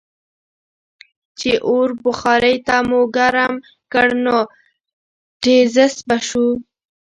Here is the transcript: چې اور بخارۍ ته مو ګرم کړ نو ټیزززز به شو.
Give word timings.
چې 1.39 1.51
اور 1.67 1.89
بخارۍ 2.03 2.55
ته 2.67 2.77
مو 2.89 3.01
ګرم 3.15 3.53
کړ 3.93 4.07
نو 4.23 4.37
ټیزززز 5.41 5.99
به 6.07 6.17
شو. 6.27 6.47